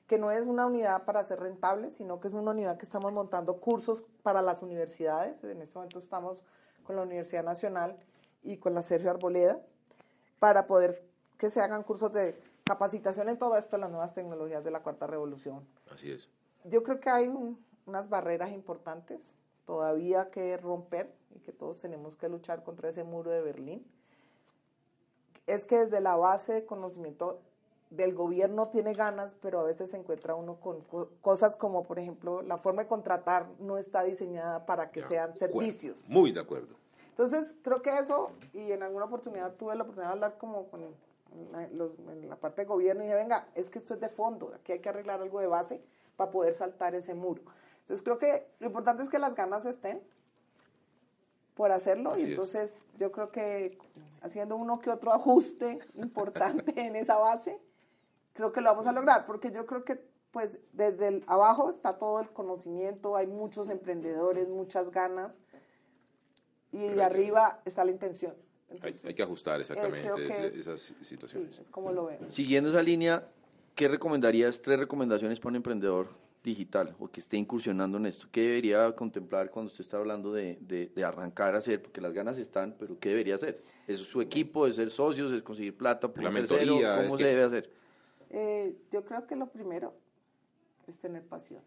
[0.06, 3.12] que no es una unidad para ser rentable, sino que es una unidad que estamos
[3.12, 5.44] montando cursos para las universidades.
[5.44, 6.44] En este momento estamos
[6.84, 7.94] con la Universidad Nacional
[8.42, 9.60] y con la Sergio Arboleda
[10.38, 11.04] para poder
[11.36, 12.34] que se hagan cursos de
[12.72, 15.66] capacitación en todo esto, las nuevas tecnologías de la cuarta revolución.
[15.90, 16.28] Así es.
[16.64, 19.34] Yo creo que hay un- unas barreras importantes
[19.66, 23.84] todavía que romper y que todos tenemos que luchar contra ese muro de Berlín.
[25.46, 27.40] Es que desde la base de conocimiento
[27.90, 31.98] del gobierno tiene ganas, pero a veces se encuentra uno con co- cosas como, por
[31.98, 36.08] ejemplo, la forma de contratar no está diseñada para que Ya, sean servicios.
[36.08, 36.74] Muy de acuerdo.
[37.10, 40.82] Entonces, creo que eso, y en alguna oportunidad tuve la oportunidad de hablar como con
[41.72, 44.52] los, en la parte de gobierno y dije, venga, es que esto es de fondo,
[44.54, 45.82] aquí hay que arreglar algo de base
[46.16, 47.42] para poder saltar ese muro.
[47.80, 50.02] Entonces, creo que lo importante es que las ganas estén
[51.54, 52.30] por hacerlo Así y es.
[52.30, 53.78] entonces yo creo que
[54.22, 57.60] haciendo uno que otro ajuste importante en esa base,
[58.32, 61.98] creo que lo vamos a lograr, porque yo creo que pues desde el abajo está
[61.98, 65.42] todo el conocimiento, hay muchos emprendedores, muchas ganas,
[66.72, 68.34] y arriba está la intención.
[68.72, 71.58] Hay, Entonces, hay que ajustar exactamente ese- es- esas Sí, situaciones.
[71.58, 72.26] es como lo veo.
[72.26, 73.28] Siguiendo esa línea,
[73.74, 76.08] ¿qué recomendarías, tres recomendaciones para un emprendedor
[76.42, 78.26] digital o que esté incursionando en esto?
[78.32, 81.80] ¿Qué debería contemplar cuando usted está hablando de, de- de arrancar a hacer?
[81.82, 83.62] Porque las ganas están, pero ¿qué debería hacer?
[83.86, 86.60] ¿Es su equipo, es ser socios, es conseguir plata por La tercero?
[86.60, 87.70] mentoría, ¿Cómo se que- debe hacer?
[88.30, 89.94] Eh, yo creo que lo primero
[90.86, 91.62] es tener pasión.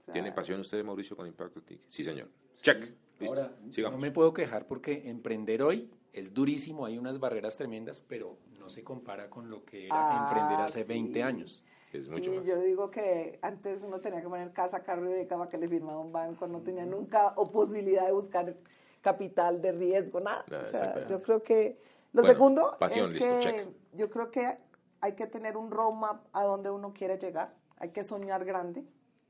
[0.00, 1.80] O sea, ¿Tiene pasión usted, Mauricio, con Impacto TIC?
[1.88, 2.28] Sí, señor.
[2.58, 2.92] Check.
[3.18, 3.34] Listo.
[3.36, 3.98] Ahora, Sigamos.
[3.98, 8.68] no me puedo quejar porque emprender hoy es durísimo, hay unas barreras tremendas, pero no
[8.68, 10.88] se compara con lo que era Ah, emprender hace sí.
[10.88, 11.64] 20 años.
[11.92, 12.46] Es mucho sí, más.
[12.46, 15.68] yo digo que antes uno tenía que poner casa, carro y beca para que le
[15.68, 18.54] firmara un banco, no tenía nunca o posibilidad de buscar
[19.00, 20.44] capital de riesgo, nada.
[20.50, 21.78] Nada, o sea, yo creo que
[22.12, 23.68] lo Bueno, segundo pasión, es listo, que check.
[23.92, 24.58] yo creo que
[25.00, 28.84] hay que tener un roadmap a donde uno quiere llegar, hay que soñar grande,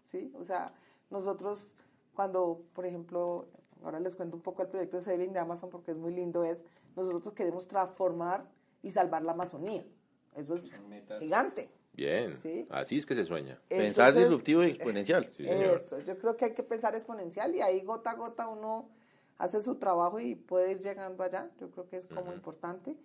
[0.04, 0.32] ¿sí?
[0.38, 0.72] O sea,
[1.10, 1.70] nosotros
[2.14, 3.46] cuando, por ejemplo,
[3.84, 6.44] ahora les cuento un poco el proyecto de Saving de Amazon porque es muy lindo,
[6.44, 6.64] es
[6.96, 8.44] nosotros queremos transformar
[8.82, 9.84] y salvar la Amazonía.
[10.34, 10.70] Eso es
[11.20, 11.68] gigante.
[11.92, 12.36] Bien.
[12.36, 12.66] Sí.
[12.70, 13.58] Así es que se sueña.
[13.68, 15.30] Pensar Entonces, disruptivo y exponencial.
[15.36, 15.76] Sí, señor.
[15.76, 18.90] Eso, yo creo que hay que pensar exponencial y ahí gota a gota uno
[19.38, 21.50] hace su trabajo y puede ir llegando allá.
[21.58, 22.34] Yo creo que es como Ujú.
[22.34, 22.96] importante.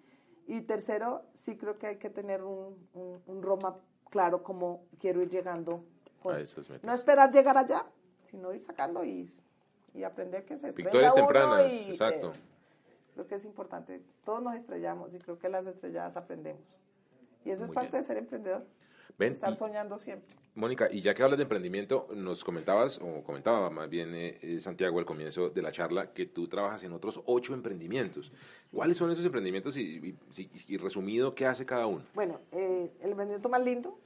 [0.47, 3.79] Y tercero, sí creo que hay que tener un, un, un roadmap
[4.09, 5.85] claro como quiero ir llegando.
[6.21, 6.83] con- A esas metas.
[6.85, 7.85] no esperar llegar allá,
[8.23, 9.31] sino ir sacando y,
[9.93, 12.31] y aprender que se estrella Victorias uno tempranas, y exacto.
[12.31, 12.49] es-
[13.13, 14.01] creo que es importante.
[14.23, 16.61] Todos nos estrellamos y creo que las estrelladas aprendemos.
[17.43, 18.01] Y eso Muy es parte bien.
[18.01, 18.65] de ser emprendedor,
[19.17, 20.35] Ven, estar y- soñando siempre.
[20.53, 24.99] Mónica, y ya que hablas de emprendimiento, nos comentabas, o comentaba más bien eh, Santiago
[24.99, 28.33] al comienzo de la charla, que tú trabajas en otros ocho emprendimientos.
[28.73, 32.03] ¿Cuáles son esos emprendimientos y, y- y- y resumido, qué hace cada uno?
[32.13, 33.97] Bueno, eh, el emprendimiento más lindo.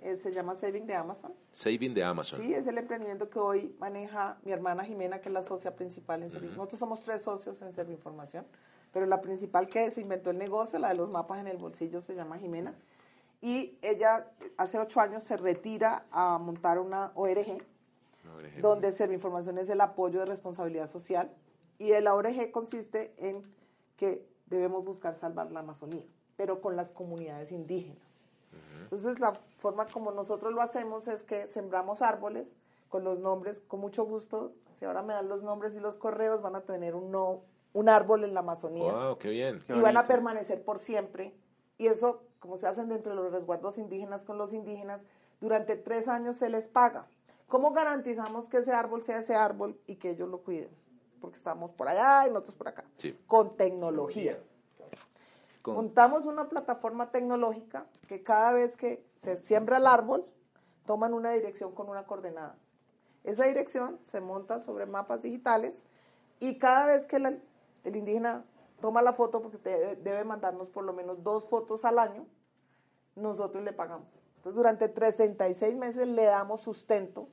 [0.00, 1.32] Eh, se llama Saving de Amazon.
[1.52, 2.40] Saving de Amazon.
[2.40, 6.22] Sí, es el emprendimiento que hoy maneja mi hermana Jimena, que es la socia principal
[6.22, 6.50] en Servir.
[6.50, 6.58] Ujú.
[6.58, 8.46] Nosotros somos tres socios en Serviinformación,
[8.92, 12.00] pero la principal que se inventó el negocio, la de los mapas en el bolsillo,
[12.00, 12.74] se llama Jimena.
[13.40, 17.58] Y ella hace ocho años se retira a montar una ORG,
[18.32, 18.68] Por ejemplo.
[18.68, 21.30] donde Serviinformación es el apoyo de responsabilidad social.
[21.78, 23.42] Y la ORG consiste en
[23.96, 26.02] que debemos buscar salvar la Amazonía,
[26.36, 28.26] pero con las comunidades indígenas.
[28.84, 32.56] Entonces, la forma como nosotros lo hacemos es que sembramos árboles
[32.88, 34.52] con los nombres, con mucho gusto.
[34.72, 37.42] Si ahora me dan los nombres y los correos, van a tener un, no-
[37.74, 39.62] un árbol en la Amazonía Wow, qué bien.
[39.66, 41.34] Qué y van a permanecer por siempre.
[41.76, 45.02] Y eso, como se hacen dentro de los resguardos indígenas con los indígenas,
[45.40, 47.06] durante tres años se les paga.
[47.46, 50.70] ¿Cómo garantizamos que ese árbol sea ese árbol y que ellos lo cuiden?
[51.20, 52.84] Porque estamos por allá y nosotros por acá.
[52.96, 53.16] Sí.
[53.26, 54.38] Con tecnología.
[55.74, 60.24] Con- Montamos una plataforma tecnológica que cada vez que se siembra el árbol,
[60.86, 62.56] toman una dirección con una coordenada.
[63.24, 65.84] Esa dirección se monta sobre mapas digitales
[66.40, 67.36] y cada vez que la-
[67.84, 68.44] el indígena
[68.80, 72.26] toma la foto, porque te debe, mandarnos por lo menos dos fotos al año,
[73.16, 74.06] nosotros le pagamos.
[74.36, 77.28] Entonces, durante 36 meses le damos sustento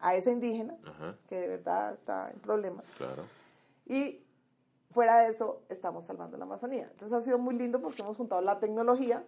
[0.00, 2.84] a ese indígena, Ajá, que de verdad está en problemas.
[2.96, 3.24] claro.
[3.86, 4.24] Y
[4.90, 6.88] fuera de eso, estamos salvando la Amazonía.
[6.90, 9.24] Entonces ha sido muy lindo porque hemos juntado la tecnología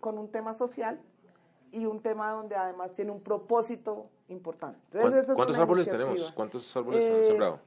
[0.00, 1.00] con un tema social
[1.72, 4.78] y un tema donde además tiene un propósito importante.
[4.92, 6.10] Entonces, ¿Cuán- esa es ¿Cuántos árboles iniciativa.
[6.10, 6.32] tenemos?
[6.32, 7.58] ¿Cuántos árboles han Eh, sembrado?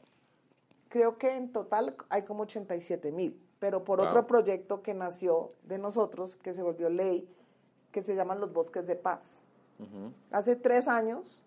[0.89, 4.07] Creo que en total hay como 87 mil, pero por Wow.
[4.07, 7.29] otro proyecto que nació de nosotros, que se volvió ley,
[7.91, 9.39] que se llaman los bosques de paz.
[9.79, 10.13] Ujú.
[10.31, 11.41] Hace tres años,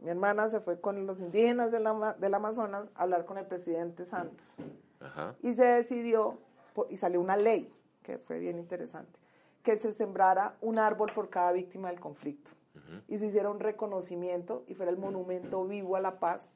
[0.00, 3.46] mi hermana se fue con los indígenas del, Ama- del Amazonas a hablar con el
[3.46, 4.54] presidente Santos.
[5.00, 5.34] Ajá.
[5.42, 6.38] y se decidió,
[6.74, 9.18] por- y salió una ley, que fue bien interesante,
[9.62, 12.52] que se sembrara un árbol por cada víctima del conflicto.
[12.74, 13.02] Ujú.
[13.08, 16.48] Y se hiciera un reconocimiento y fuera el monumento vivo a la paz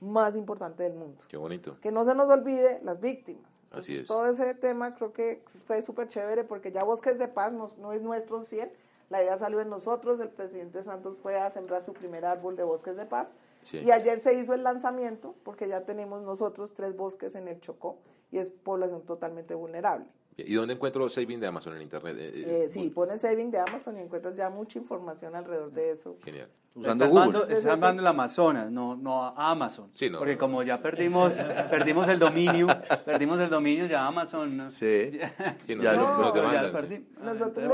[0.00, 1.20] más importante del mundo.
[1.28, 1.76] Qué bonito.
[1.80, 3.50] Que no se nos olvide las víctimas.
[3.70, 4.06] Así Entonces, es.
[4.06, 7.92] Todo ese tema creo que fue súper chévere porque ya Bosques de Paz no, no
[7.92, 8.72] es nuestro 100,
[9.10, 12.62] la idea salió en nosotros, el presidente Santos fue a sembrar su primer árbol de
[12.62, 13.28] Bosques de Paz
[13.68, 13.78] Sí.
[13.84, 17.98] y ayer se hizo el lanzamiento porque ya tenemos nosotros tres bosques en el Chocó
[18.30, 20.06] y es población totalmente vulnerable.
[20.38, 22.16] ¿Y dónde encuentro saving de Amazon en Internet?
[22.18, 26.16] Eh, eh, sí, pones saving de Amazon y encuentras ya mucha información alrededor de eso.
[26.22, 26.48] Genial.
[26.74, 27.52] Usando está Google.
[27.52, 29.88] está salvando el Amazonas, no, no a Amazon.
[29.92, 31.36] Sí, no, porque como ya perdimos,
[31.70, 32.68] perdimos el dominio,
[33.04, 34.70] perdimos el dominio ya Amazon.
[34.70, 35.18] Sí.
[35.66, 36.72] ya, lo, ya
[37.20, 37.72] Nosotros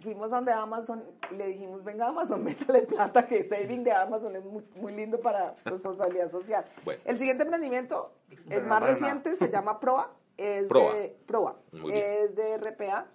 [0.00, 4.44] fuimos donde Amazon y le dijimos, venga Amazon, métale plata, que saving de Amazon es
[4.44, 6.64] muy, lindo para responsabilidad social.
[7.04, 8.12] El siguiente emprendimiento,
[8.50, 11.58] el más reciente, se llama Proa es de Proa,
[11.92, 13.06] es de RPA,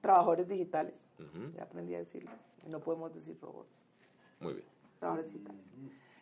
[0.00, 0.94] trabajadores digitales.
[1.54, 2.30] Ya aprendí a decirlo.
[2.68, 3.85] No podemos decir robots.
[4.40, 4.66] Muy bien.
[4.98, 5.62] Trabajadores digitales.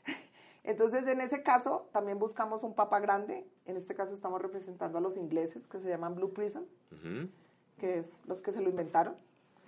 [0.65, 3.47] Entonces, en ese caso, también buscamos un papa grande.
[3.67, 6.63] En este caso, estamos representando a los ingleses que se llaman Blue Prism,
[7.79, 9.15] que es los que se lo inventaron.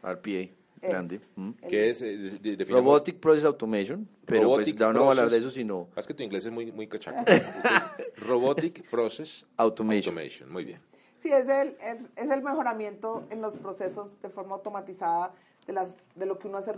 [0.02, 1.20] RPA grande.
[1.68, 2.02] ¿Qué es?
[2.02, 5.88] Eh, Robotic Process Automation, pero pues ya no voy a hablar de eso, sino...
[5.96, 7.24] Es que tu inglés es muy, muy cachaco.
[8.16, 10.14] Robotic Process Automation.
[10.50, 10.80] Muy bien.
[11.18, 15.32] Sí, es el, es, es, el mejoramiento en los procesos de forma automatizada
[15.66, 16.72] de, las, de lo que uno hace,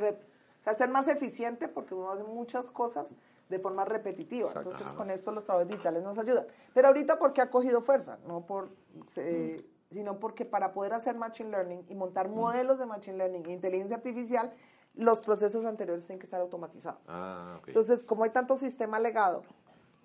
[0.68, 3.14] sea, ser más eficiente porque uno hace muchas cosas
[3.48, 4.52] de forma repetitiva.
[4.54, 6.46] Entonces, con esto los trabajos digitales nos ayudan.
[6.74, 8.18] Pero ahorita, porque ha cogido fuerza?
[8.26, 8.68] No por...
[9.16, 9.56] Mm
[9.90, 13.96] sino porque para poder hacer Machine Learning y montar modelos de Machine Learning e inteligencia
[13.96, 14.52] artificial,
[14.94, 17.00] los procesos anteriores tienen que estar automatizados.
[17.08, 19.44] Ah, Entonces, como hay tanto sistema legado,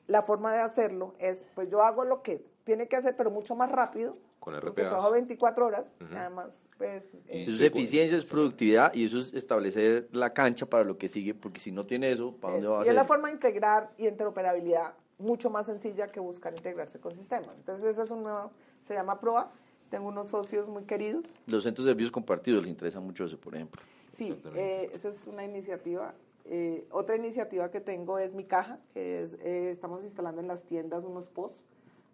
[0.08, 3.56] la forma de hacerlo es, pues yo hago lo que tiene que hacer, pero mucho
[3.56, 4.18] más rápido.
[4.40, 4.66] Con RPA.
[4.68, 6.48] Porque trabajo 24 horas, además,
[6.84, 7.04] pues...
[7.28, 11.08] Eh, eso es eficiencia, es productividad y eso es establecer la cancha para lo que
[11.08, 12.88] sigue, porque si no tiene eso, ¿para dónde va a ser?
[12.88, 17.16] Y es la forma de integrar y interoperabilidad mucho más sencilla que buscar integrarse con
[17.16, 17.56] sistemas.
[17.56, 19.52] Entonces, ese es un nuevo, se llama PROA,
[19.90, 21.40] tengo unos socios muy queridos.
[21.48, 23.82] Los centros de servicios compartidos les interesa mucho eso, por ejemplo.
[24.12, 26.14] Sí, eh, esa es una iniciativa.
[26.46, 30.64] Eh, otra iniciativa que tengo es mi caja, que es, eh, estamos instalando en las
[30.64, 31.64] tiendas unos posts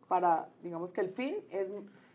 [0.08, 1.72] para, digamos que el fin es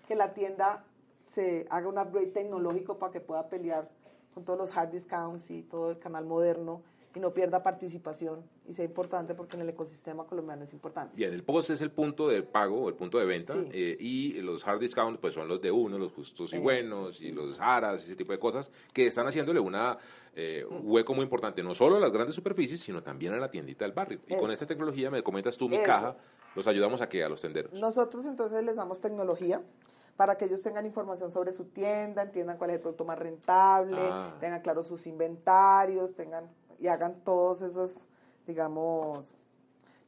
[0.06, 0.84] que la tienda
[1.24, 3.88] se haga un upgrade tecnológico para que pueda pelear
[4.34, 6.82] con todos los hard discounts y todo el canal moderno
[7.16, 11.14] y no pierda participación y sea importante porque en el ecosistema colombiano es importante.
[11.16, 14.66] Bien, el post es el punto de pago, el punto de venta, eh, y los
[14.66, 18.16] hard discounts pues son los de uno, los justos y buenos, y los aras, ese
[18.16, 19.96] tipo de cosas, que están haciéndole una,
[20.34, 23.48] eh, un hueco muy importante, no solo a las grandes superficies, sino también a la
[23.48, 24.18] tiendita del barrio.
[24.26, 26.16] Y con esta tecnología, me comentas tú, mi caja,
[26.56, 27.72] los ayudamos a que a los tenderos.
[27.74, 29.62] Nosotros entonces les damos tecnología
[30.16, 33.98] para que ellos tengan información sobre su tienda, entiendan cuál es el producto más rentable,
[34.00, 34.36] ah.
[34.40, 36.48] tengan claros sus inventarios, tengan
[36.78, 38.06] y hagan todos esos,
[38.46, 39.34] digamos,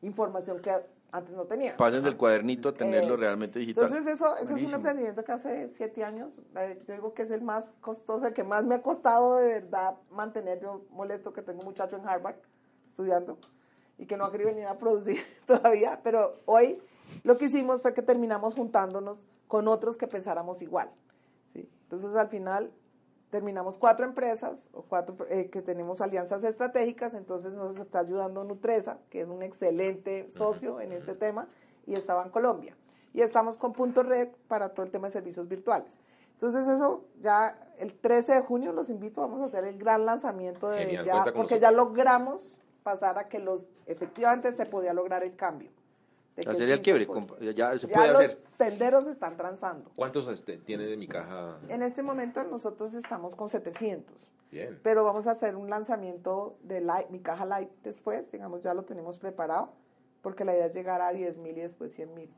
[0.03, 0.73] información que
[1.13, 1.77] antes no tenían.
[1.77, 3.85] Pasen del cuadernito a tenerlo realmente digital.
[3.85, 7.31] Entonces eso, eso es un emprendimiento que hace siete años, eh, yo digo que es
[7.31, 11.43] el más costoso, el que más me ha costado de verdad mantener, yo molesto que
[11.43, 12.37] tengo un muchacho en Harvard
[12.85, 13.39] estudiando
[13.99, 16.83] y que no ha querido venir a producir todavía, pero hoy
[17.25, 20.91] lo que hicimos fue que terminamos juntándonos con otros que pensáramos igual.
[21.53, 21.69] ¿sí?
[21.85, 22.73] Entonces al final
[23.31, 28.99] terminamos cuatro empresas o cuatro eh, que tenemos alianzas estratégicas, entonces nos está ayudando Nutresa,
[29.11, 31.49] que es un excelente socio en este tema,
[31.87, 32.77] y estaba en Colombia.
[33.13, 35.99] Y estamos con Punto Red para todo el tema de servicios virtuales.
[36.33, 40.69] Entonces eso ya el 13 de junio los invito, vamos a hacer el gran lanzamiento
[40.69, 45.71] de ya, porque ya logramos pasar a que los efectivamente se podía lograr el cambio
[46.37, 47.07] sería el quiebre,
[47.55, 49.91] ya se puede los tenderos están transando.
[49.97, 51.59] ¿Cuántos este, tiene de mi caja?
[51.69, 54.15] En este momento nosotros estamos con 700.
[54.51, 54.79] Bien.
[54.83, 59.19] Pero vamos a hacer un lanzamiento de mi caja light después, digamos, ya lo tenemos
[59.19, 59.73] preparado,
[60.23, 62.31] porque la idea es llegar a 10 mil y después 100 mil.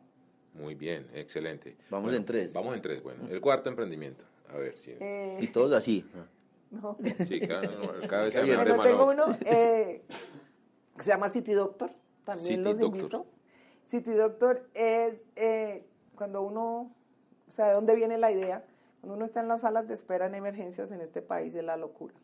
[0.55, 1.77] Muy bien, excelente.
[1.91, 2.53] Vamos en tres.
[2.53, 3.29] Vamos en tres, bueno.
[3.29, 4.25] El cuarto emprendimiento.
[4.49, 4.93] A ver si.
[4.99, 6.05] Eh, y todos así.
[6.71, 6.99] No.
[7.27, 7.63] Sí, cada,
[8.07, 10.03] cada vez hay Pero tengo uno eh,
[10.99, 11.91] que se llama City Doctor.
[12.27, 13.25] También los invito.
[13.89, 16.95] City Doctor es eh, cuando uno,
[17.49, 18.63] o sea, ¿de dónde viene la idea?
[19.01, 21.77] Cuando uno está en las salas de espera en emergencias en este país es la
[21.77, 22.15] locura.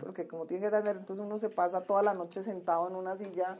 [0.00, 3.14] Porque como tiene que tener, entonces uno se pasa toda la noche sentado en una
[3.14, 3.58] silla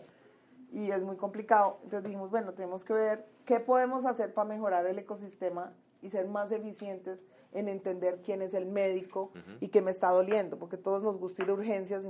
[0.72, 1.78] y es muy complicado.
[1.84, 6.26] Entonces dijimos, bueno, tenemos que ver qué podemos hacer para mejorar el ecosistema y ser
[6.26, 7.20] más eficientes
[7.52, 11.44] en entender quién es el médico y qué me está doliendo, porque todos nos gusta
[11.44, 12.08] ir a urgencias y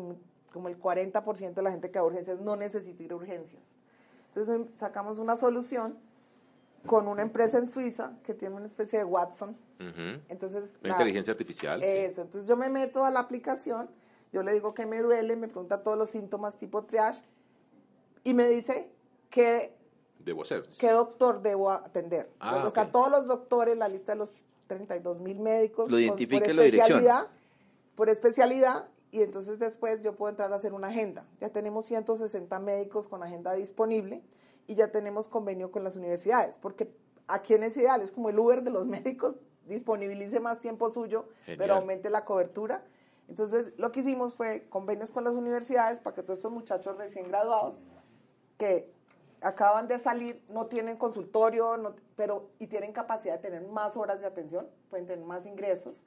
[0.52, 3.62] como el 40% de la gente que va a urgencias no necesita ir a urgencias.
[4.36, 5.96] Entonces sacamos una solución
[6.84, 9.56] con una empresa en Suiza que tiene una especie de Watson.
[10.28, 11.82] Entonces, la, inteligencia artificial.
[11.82, 13.88] Eso, entonces yo me meto a la aplicación,
[14.32, 17.22] yo le digo que me duele, me pregunta todos los síntomas tipo triage
[18.24, 18.90] y me dice
[19.30, 19.74] qué
[20.18, 20.68] debo hacer.
[20.78, 22.30] ¿Qué doctor debo atender?
[22.38, 26.42] Ah, Están todos los doctores, la lista de los 32 mil médicos lo por, por
[26.42, 27.28] especialidad,
[27.94, 31.24] por especialidad y entonces después yo puedo entrar a hacer una agenda.
[31.40, 34.22] Ya tenemos 160 médicos con agenda disponible
[34.66, 36.90] y ya tenemos convenio con las universidades, porque
[37.28, 41.28] aquí en es ideal, es como el Uber de los médicos, disponibilice más tiempo suyo,
[41.44, 41.58] Genial.
[41.58, 42.84] pero aumente la cobertura.
[43.28, 47.26] Entonces, lo que hicimos fue convenios con las universidades para que todos estos muchachos recién
[47.28, 47.80] graduados
[48.58, 48.92] que
[49.40, 54.20] acaban de salir, no tienen consultorio, no- pero y tienen capacidad de tener más horas
[54.20, 56.02] de atención, pueden tener más ingresos.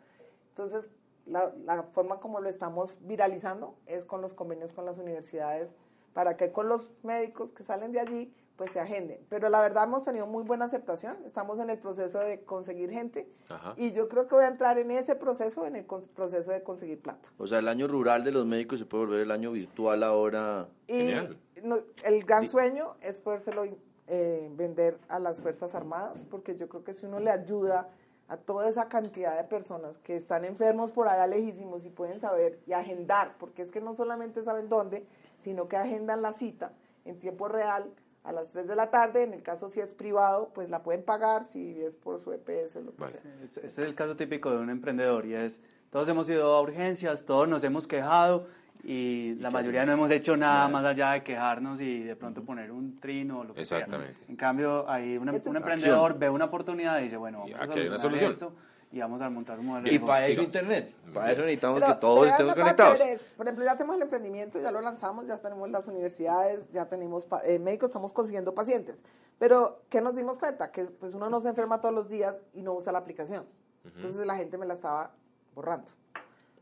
[0.50, 0.90] Entonces,
[1.30, 5.74] la, la forma como lo estamos viralizando es con los convenios con las universidades
[6.14, 9.26] para que con los médicos que salen de allí pues se agenden.
[9.30, 13.26] Pero la verdad hemos tenido muy buena aceptación, estamos en el proceso de conseguir gente
[13.48, 13.74] Ajá.
[13.78, 17.02] y yo creo que voy a entrar en ese proceso, en el proceso de conseguir
[17.02, 17.30] plata.
[17.38, 20.68] O sea, el año rural de los médicos se puede volver el año virtual ahora.
[20.88, 21.38] Y Genial.
[21.64, 23.64] no- el gran sueño es podérselo
[24.08, 27.88] eh, vender a las Fuerzas Armadas, porque yo creo que si uno le ayuda
[28.30, 32.60] a toda esa cantidad de personas que están enfermos por allá lejísimos y pueden saber
[32.68, 35.06] y agendar, porque es que no solamente saben dónde,
[35.40, 36.72] sino que agendan la cita
[37.06, 37.92] en tiempo real
[38.24, 41.04] a las 3 de la tarde, en el caso si es privado, pues la pueden
[41.04, 43.20] pagar, si es por su EPS o lo que Vale.
[43.20, 43.34] sea.
[43.44, 47.26] Este es el caso típico de un emprendedor y es, todos hemos ido a urgencias,
[47.26, 48.46] todos nos hemos quejado
[48.84, 50.70] y la mayoría no hemos hecho nada Nada.
[50.70, 53.80] más allá de quejarnos y de pronto poner un trino o lo que sea.
[53.80, 54.18] Exactamente.
[54.30, 57.68] En cambio, ahí un, Ese- un emprendedor ve una oportunidad y dice, bueno, Y vamos
[57.68, 58.32] a aquí hay una solución.
[58.32, 58.54] esto
[58.92, 60.94] y vamos a montar un modelo Y para eso Internet.
[61.14, 63.02] Para eso necesitamos Pero- que todos estemos conectados.
[63.02, 66.86] es, por ejemplo, ya tenemos el emprendimiento, ya lo lanzamos, ya tenemos las universidades, ya
[66.88, 69.04] tenemos eh, médicos, estamos consiguiendo pacientes.
[69.38, 70.72] Pero, ¿qué nos dimos cuenta?
[70.72, 73.46] Que pues uno no se enferma todos los días y no usa la aplicación.
[73.86, 75.12] Entonces la gente me la estaba
[75.54, 75.88] borrando.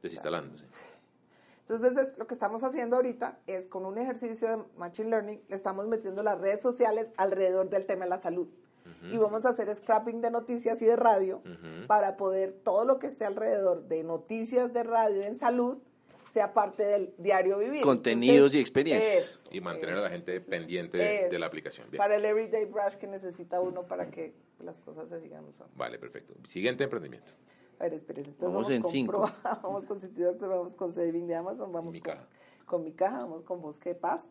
[0.02, 0.66] Desinstalándose.
[1.70, 5.56] Entonces, es- lo que estamos haciendo ahorita es con un ejercicio de Machine Learning, le
[5.56, 8.48] estamos metiendo las redes sociales alrededor del tema de la salud.
[9.12, 11.42] Y vamos a hacer scrapping de noticias y de radio
[11.88, 15.78] para poder todo lo que esté alrededor de noticias de radio en salud
[16.30, 17.82] sea parte del diario vivir.
[17.82, 19.24] Contenidos y experiencias.
[19.24, 20.98] eso, Y mantener a la gente eso, pendiente
[21.30, 21.90] de, la aplicación.
[21.90, 21.98] Bien.
[21.98, 25.74] Para el everyday brush que necesita uno para que las cosas se sigan usando.
[25.76, 26.34] Vale, perfecto.
[26.44, 27.34] Siguiente emprendimiento.
[27.80, 28.32] A ver, espérense.
[28.32, 29.12] Entonces Vamos vamos, en con cinco.
[29.22, 32.28] Pro- vamos con City Doctor, vamos con Saving de Amazon, vamos Mi con, caja.
[32.66, 34.22] con mi caja, vamos con Bosque de Paz.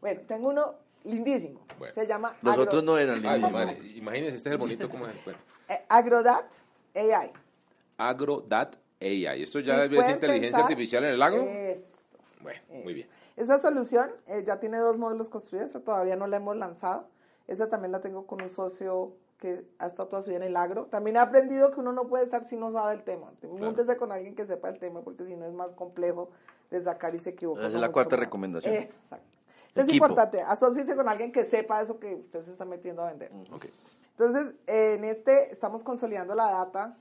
[0.00, 1.60] Bueno, tengo uno lindísimo.
[1.78, 1.92] Bueno.
[1.94, 3.50] Se llama Los Agro- no eran lindos.
[3.52, 3.78] madre.
[3.96, 5.24] Imagínense, este es el bonito como es.
[5.24, 5.38] Bueno.
[5.68, 6.46] eh, Agrodat
[6.94, 7.32] AI.
[7.98, 9.42] AgroDat AI.
[9.42, 11.42] ¿Esto ya Sí, es inteligencia pensar- artificial en el agro?
[11.42, 12.18] Eso.
[12.40, 12.82] bueno, eso.
[12.84, 13.08] muy bien.
[13.36, 17.08] Esa solución eh, ya tiene dos módulos construidos, esta todavía no la hemos lanzado.
[17.48, 20.56] Esa también la tengo con un socio que ha estado toda su vida en el
[20.56, 20.86] agro.
[20.86, 23.32] También he aprendido que uno no puede estar si no sabe el tema.
[23.42, 26.30] Múntese con alguien que sepa el tema, porque si no es más complejo
[26.70, 27.66] de sacar y se equivoca.
[27.66, 28.24] Esa es la cuarta más.
[28.24, 28.72] recomendación.
[28.72, 29.26] Exacto.
[29.74, 33.32] Es importante, asóciese con alguien que sepa eso que usted se está metiendo a vender.
[33.52, 33.66] Ok.
[34.10, 36.96] Entonces, en este estamos consolidando la data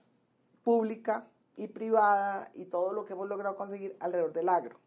[0.63, 4.79] pública y privada y todo lo que hemos logrado conseguir alrededor del agro.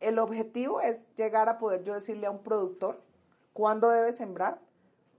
[0.00, 3.00] El objetivo es llegar a poder yo decirle a un productor
[3.52, 4.65] cuándo debe sembrar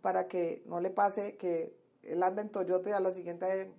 [0.08, 3.70] para que no le pase que él anda en Toyota y a la siguiente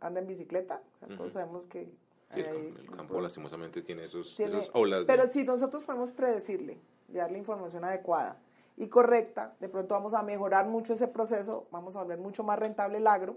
[0.00, 0.80] anda en bicicleta.
[0.94, 1.30] O sea, Todos Ujú.
[1.30, 1.86] sabemos que
[2.32, 5.00] Sí, hay- el campo lastimosamente tiene esos, tiene- esas olas.
[5.00, 8.38] de- Pero si nosotros podemos predecirle y darle información adecuada
[8.76, 12.56] y correcta, de pronto vamos a mejorar mucho ese proceso, vamos a volver mucho más
[12.56, 13.36] rentable el agro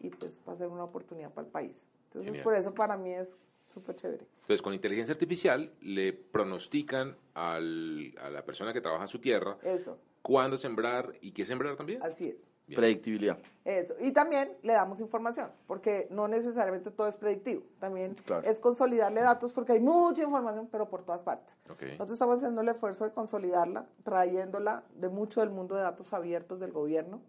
[0.00, 1.86] y pues va a ser una oportunidad para el país.
[2.06, 2.42] Entonces, Genial.
[2.42, 4.26] por eso para mí es súper chévere.
[4.40, 9.96] Entonces, con inteligencia artificial le pronostican al- a la persona que trabaja su tierra Eso,
[10.22, 12.02] cuándo sembrar y qué sembrar también.
[12.02, 12.36] así es.
[12.66, 12.78] Bien.
[12.78, 13.36] Predictibilidad.
[13.64, 13.94] Eso.
[14.00, 17.64] Y también le damos información, porque no necesariamente todo es predictivo.
[17.80, 18.46] También Claro.
[18.48, 21.58] es consolidarle datos, porque hay mucha información, pero por todas partes.
[21.68, 21.82] Ok.
[21.82, 26.60] Nosotros estamos haciendo el esfuerzo de consolidarla, trayéndola de mucho del mundo de datos abiertos
[26.60, 27.20] del gobierno,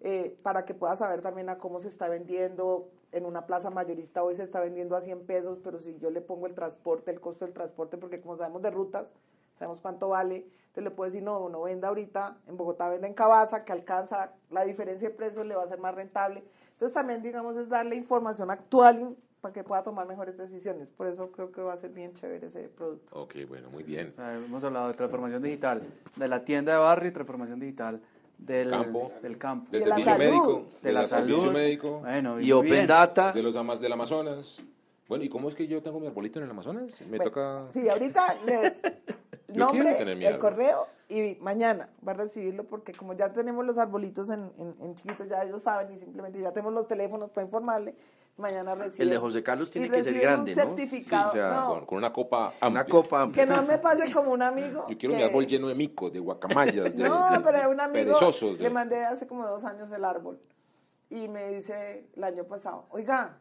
[0.00, 4.22] eh, para que pueda saber también a cómo se está vendiendo en una plaza mayorista.
[4.22, 7.20] Hoy se está vendiendo a 100 pesos, pero si yo le pongo el transporte, el
[7.20, 9.12] costo del transporte, porque como sabemos de rutas,
[9.58, 13.14] sabemos cuánto vale, entonces le puedo decir, no, no venda ahorita, en Bogotá venda en
[13.14, 16.44] Cabaza, que alcanza la diferencia de precios, le va a ser más rentable.
[16.72, 20.88] Entonces también, digamos, es darle información actual para que pueda tomar mejores decisiones.
[20.88, 23.20] Por eso creo que va a ser bien chévere ese producto.
[23.20, 24.14] Ok, bueno, muy bien.
[24.18, 25.82] Hemos hablado de transformación digital,
[26.16, 28.00] de la tienda de barrio y transformación digital
[28.38, 29.10] del Campo.
[29.20, 29.68] Del campo.
[29.72, 30.24] De la servicio salud.
[30.24, 30.66] médico.
[30.82, 31.52] de la del servicio salud.
[31.52, 31.98] médico.
[32.00, 32.86] Bueno, Y Open bien.
[32.86, 33.32] Data.
[33.32, 34.62] De los amas del Amazonas.
[35.08, 37.00] Bueno, ¿y cómo es que yo tengo mi arbolito en el Amazonas?
[37.02, 37.66] Me Bueno, toca...
[37.72, 38.97] Sí, ahorita le
[39.48, 44.28] nombre, mi el correo y mañana va a recibirlo porque como ya tenemos los arbolitos
[44.30, 47.94] en, en, en chiquitos, ya ellos saben y simplemente ya tenemos los teléfonos para informarle,
[48.36, 49.04] mañana recibe.
[49.04, 50.64] El de José Carlos tiene que ser grande, un ¿no?
[50.66, 51.32] certificado.
[51.32, 52.68] Sí, o sea, no, Con, con una copa amplia.
[52.68, 53.46] Una copa amplia.
[53.46, 54.86] que no me pase como un amigo.
[54.88, 57.80] Yo quiero mi que- árbol lleno de micos, de guacamayas, de, No, de pero un
[57.80, 58.58] amigo perezosos.
[58.58, 60.38] de- le mandé hace como dos años el árbol
[61.10, 63.38] y me dice el año pasado, oiga,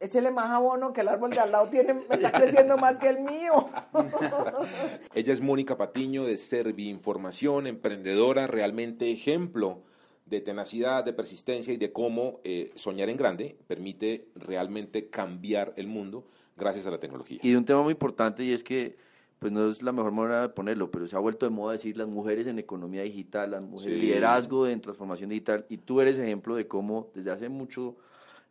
[0.00, 3.08] échele más abono que el árbol de al lado tiene, me está creciendo más que
[3.08, 3.68] el mío.
[5.14, 9.82] Ella es Mónica Patiño de Servi Información, emprendedora, realmente ejemplo
[10.26, 15.86] de tenacidad, de persistencia y de cómo eh, soñar en grande permite realmente cambiar el
[15.86, 16.26] mundo
[16.56, 17.38] gracias a la tecnología.
[17.42, 18.96] Y de un tema muy importante y es que
[19.38, 21.96] pues no es la mejor manera de ponerlo, pero se ha vuelto de moda decir
[21.96, 24.06] las mujeres en economía digital, las mujeres Sí.
[24.06, 27.94] liderazgo en transformación digital, y tú eres ejemplo de cómo desde hace mucho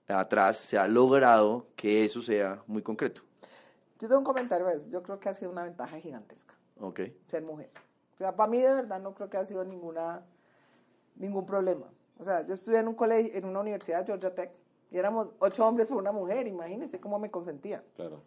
[0.07, 3.21] atrás se ha logrado que eso sea muy concreto.
[3.99, 4.89] Yo tengo un comentario a eso.
[4.89, 7.01] Yo creo que ha sido una ventaja gigantesca Ok.
[7.27, 7.71] ser mujer.
[8.13, 10.23] O sea, para mí de verdad no creo que ha sido ninguna
[11.15, 11.87] ningún problema.
[12.19, 14.51] O sea, yo estudié en un colegio, en una universidad, Georgia Tech,
[14.91, 16.47] y éramos ocho hombres por una mujer.
[16.47, 17.83] Imagínense cómo me consentían.
[17.95, 18.21] Claro.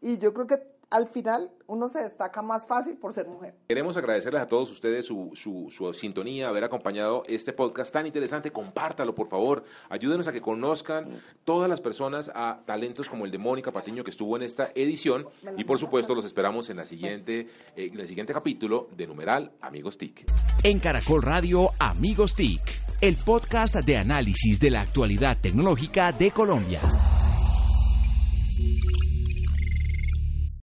[0.00, 3.54] Y yo creo que al final uno se destaca más fácil por ser mujer.
[3.68, 8.50] Queremos agradecerles a todos ustedes su, su, su sintonía, haber acompañado este podcast tan interesante.
[8.50, 9.64] Compártalo, por favor.
[9.88, 11.06] Ayúdenos a que conozcan
[11.44, 15.26] todas las personas a talentos como el de Mónica Patiño que estuvo en esta edición.
[15.56, 19.52] Y por supuesto, los esperamos en, la siguiente, eh, en el siguiente capítulo de Numeral
[19.60, 20.30] Amigos TIC.
[20.62, 22.60] En Caracol Radio Amigos TIC,
[23.00, 26.80] el podcast de análisis de la actualidad tecnológica de Colombia.